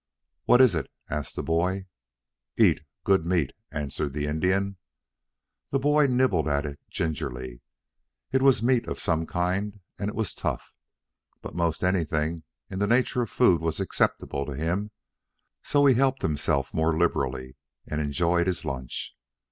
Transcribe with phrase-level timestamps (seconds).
[0.45, 1.85] "What is it?" asked the boy.
[2.57, 2.81] "Eat.
[3.03, 4.77] Good meat," answered the Indian.
[5.69, 7.61] The boy nibbled at it gingerly.
[8.31, 10.73] It was meat of some kind, and it was tough.
[11.43, 14.91] But most anything in the nature of food was acceptable to him then,
[15.61, 17.55] so he helped himself more liberally
[17.85, 19.15] and enjoyed his lunch.